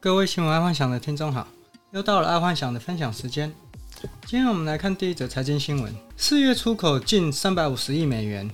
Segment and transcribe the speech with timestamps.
[0.00, 1.44] 各位新闻爱幻想的听众好，
[1.90, 3.52] 又到了爱幻想的分享时间。
[4.24, 8.48] 今天我们来看第一则财经新闻：四月出口近三百五十亿美元，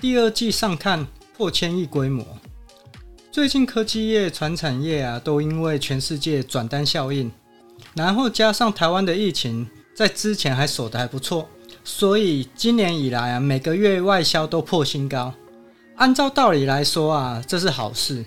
[0.00, 1.06] 第二季上看
[1.36, 2.26] 破千亿规模。
[3.30, 7.30] 最近科技业、传产业啊，都因为全世界转单效应，
[7.94, 11.48] 然后加上台湾的疫情在之前还守得还不错，
[11.84, 15.32] 所以今年以来啊，每个月外销都破新高。
[15.94, 18.24] 按照道理来说啊，这是好事。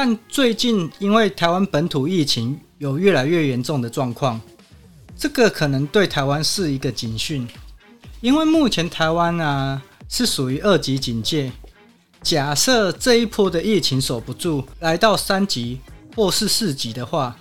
[0.00, 4.40] 但最近因为台湾本土疫情有越来越严重的状况，
[5.16, 7.48] 这个可能对台湾是一个警讯。
[8.20, 11.50] 因为目前台湾啊是属于二级警戒，
[12.22, 15.80] 假设这一波的疫情守不住，来到三级
[16.14, 17.36] 或是四级的话，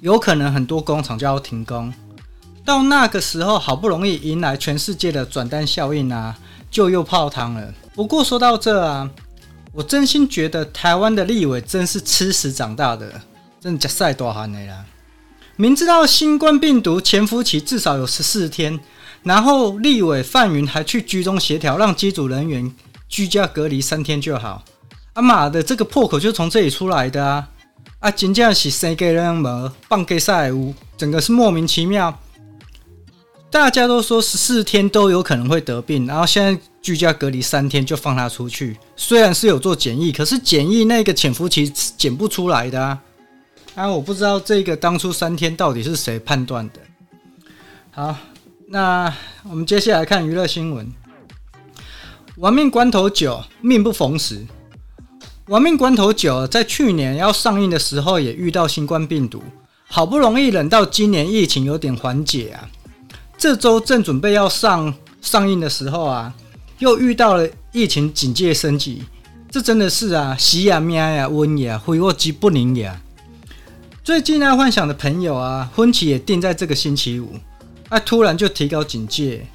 [0.00, 1.94] 有可能很多工厂就要停工。
[2.64, 6.36] 到那个时候，好不容易迎来全世界的转单效应啊，
[6.72, 7.72] 就又泡汤了。
[7.94, 9.08] 不过说到这啊。
[9.72, 13.20] 我真心觉得台湾的立委真是吃屎长大的，
[13.60, 14.84] 真的假赛多寒的啦！
[15.54, 18.80] 明知道新冠病毒潜伏期至少有十四天，
[19.22, 22.74] 然后立委范云还去居中协调，让机组人员
[23.08, 24.64] 居家隔离三天就好。
[25.12, 27.48] 啊妈的，这个破口就从这里出来的啊！
[28.00, 32.18] 啊，真正是生给人没放给赛乌，整个是莫名其妙。
[33.50, 36.60] 大家都说十四天都有可能会得病，然后现在。
[36.82, 42.98] 居家隔离三天就放他出去，虽然是有做检疫，可是检疫那个潜伏期检不出来的啊！
[43.74, 46.80] 啊，我不知道这个当初三天到底是谁判断的。
[47.90, 48.16] 好，
[48.68, 49.14] 那
[49.48, 50.90] 我们接下来看娱乐新闻。
[52.36, 54.46] 玩命关头九，命不逢时。
[55.48, 59.42] 玩命关头九在去年要上映的时候也遇到新冠病毒，
[59.86, 62.70] 好不容易忍到今年疫情有点缓解啊，
[63.36, 66.32] 这周正准备要上上映的时候啊。
[66.80, 69.04] 又遇到了疫情警戒升级，
[69.50, 73.02] 这真的是啊，喜呀咩呀，瘟呀，非祸即不宁呀。
[74.02, 77.34] 最近呢，幻想的朋友啊，婚期也定在这个星期五，
[77.90, 79.46] 啊，突然就提高警戒，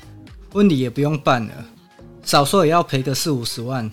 [0.53, 1.65] 婚礼也不用办了，
[2.23, 3.89] 少说也要赔个四五十万。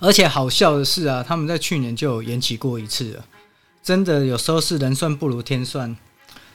[0.00, 3.24] 而且好笑的是啊，他们在去年就有延期过一次了，
[3.84, 5.96] 真的有时候是人算不如天算，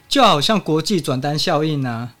[0.06, 2.12] 就好像国际转单效应啊，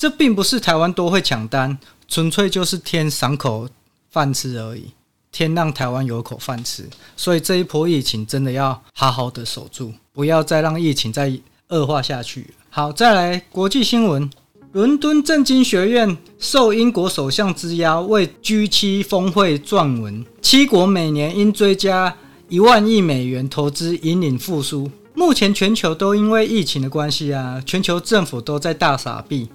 [0.00, 1.76] 这并不是台湾多会抢单。
[2.08, 3.68] 纯粹就是天赏口
[4.10, 4.86] 饭吃而已，
[5.30, 6.88] 天让台湾有口饭吃，
[7.18, 11.30] 所以这一波疫情真的要好好的守住，不要再让疫情再
[11.68, 12.54] 恶化下去。
[12.70, 14.30] 好，再来国际新闻，
[14.72, 22.16] 伦敦政经学院受英国首相之邀为 G7 峰会撰文，七国每年应追加
[22.48, 24.90] 一万亿美元投资，引领复苏。
[25.12, 29.50] 目前全球都因为疫情的关系啊，全球政府都在大撒币。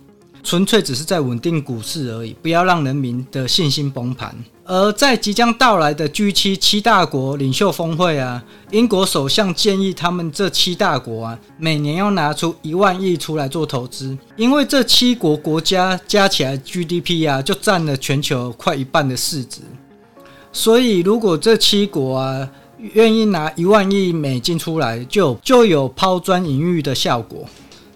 [0.46, 4.34] 纯粹只是在稳定股市而已，不要让人民的信心崩盘。
[4.64, 19.62] 而在即将到来的 G7 七大国领袖峰会啊，英国首相建议他们这七大国啊，每年要拿出一万亿出来做投资，因为这七国国家加起来 GDP 啊，就占了全球快一半的市值。
[20.52, 22.48] 所以，如果这七国啊
[22.94, 27.46] 愿意拿一万亿美金出来，就就有抛砖引玉的效果。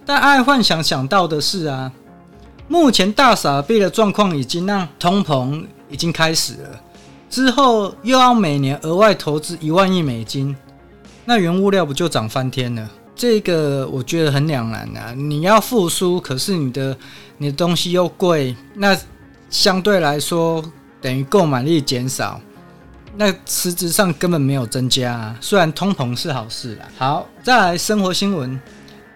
[0.03, 1.91] 但爱幻想想到的是啊。
[2.69, 6.79] 目前大傻币的状况已经让通膨已经开始了，
[7.27, 10.55] 之后又要每年额外投资一万亿美金，
[11.25, 12.87] 那原物料不就涨翻天了？
[13.15, 15.13] 这个我觉得很两难啊！
[15.15, 16.95] 你要复苏，可是你的
[17.39, 18.95] 你的东西又贵，那
[19.49, 20.63] 相对来说
[21.01, 22.39] 等于购买力减少，
[23.17, 25.35] 那实质上根本没有增加啊。
[25.41, 26.87] 虽然通膨是好事啦。
[26.99, 28.61] 好，再来生活新闻。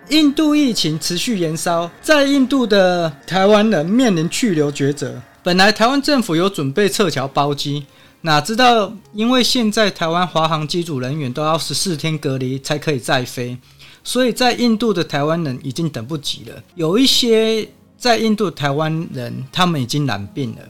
[0.10, 5.22] 印度疫情持续延烧，在印度的台湾人面临去留抉择。
[5.42, 7.86] 本来台湾政府有准备撤侨包机，
[8.22, 13.58] 哪知道因为现在台湾华航机组人员都要十四天隔离才可以再飞，
[14.04, 16.62] 所以在印度的台湾人已经等不及了。
[16.76, 20.62] 有一些在印度台湾人，他们已经染病了，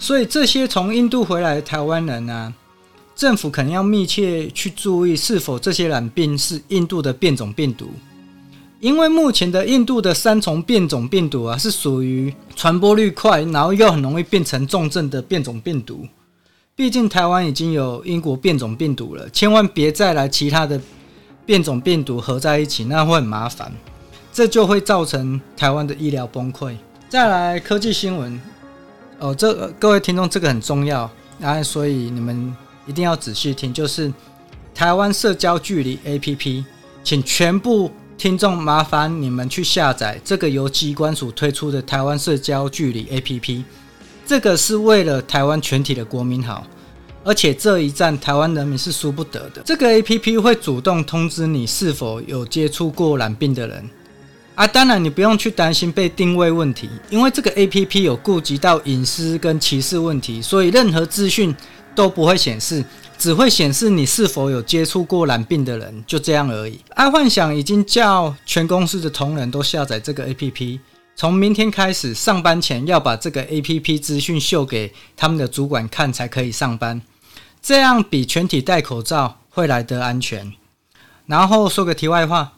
[0.00, 2.52] 所以这些从印度回来的台湾人啊，
[3.14, 7.88] 政府肯定要密切去注意是否这些染病是印度的变种病毒。
[8.84, 16.06] 因为目前的印度的三重变种病毒啊，是属于传播率快，然后又很容易变成重症的变种病毒。
[16.76, 20.78] 毕竟台湾已经有英国变种病毒了，千万别再来其他的
[21.46, 23.72] 变种病毒合在一起，那会很麻烦，
[24.30, 26.76] 这就会造成台湾的医疗崩溃。
[27.08, 28.38] 再来科技新闻
[29.18, 31.10] 哦，这、各位听众这个很重要
[31.40, 32.54] 啊，所以你们
[32.86, 34.12] 一定要仔细听，就是
[34.74, 36.62] 台湾社交距离 APP，
[37.02, 37.90] 请全部。
[38.16, 43.62] 听众，麻烦你们去下载这个由机关署推出的台湾社交距离 APP，
[44.24, 46.66] 这个是为了台湾全体的国民好，
[47.22, 49.62] 而且这一战台湾人民是输不得的。
[49.64, 53.90] 这个 APP 会主动通知你是否有接触过染病的人。
[54.54, 61.52] 啊，当然你不用去担心被定位问题，因为这个 APP 有顾及到隐私跟歧视问题，所以任何资讯
[61.92, 62.84] 都不会显示，
[63.18, 66.80] 只会显示你是否有接触过染病的人，就这样而已。
[66.90, 70.80] 爱幻想已经叫全公司的同仁都下载这个 APP。
[71.16, 77.00] 从明天开始，上班前要把这个 APP 资讯秀给他们的主管看，才可以上班。
[77.62, 80.52] 这样比全体戴口罩会来得安全。
[81.26, 82.54] 然后说个题外话，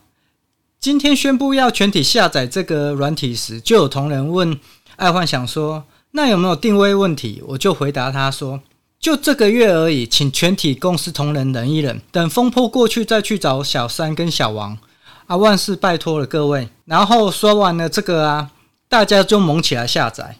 [0.80, 4.58] 今天宣布要全体下载这个软体时，就有同仁问
[4.96, 8.62] 爱幻想说：“那有没有定位问题？”我就回答他说
[8.98, 14.78] ：“就这个月而已，请全体公司同仁忍一忍，等风波过去再去找小三跟小王。”
[15.26, 16.68] 啊，万事拜托了各位。
[16.84, 18.50] 然后说完了这个啊，
[18.88, 20.36] 大家就猛起来下载。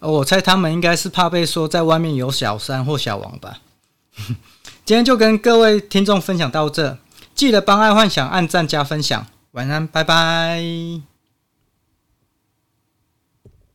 [0.00, 3.58] 我猜他们应该是怕被说在外面有小三或小王吧。
[4.84, 6.98] 今天就跟各位听众分享到这，
[7.34, 9.26] 记得帮爱幻想按赞加分享。
[9.52, 11.07] 晚安，拜拜。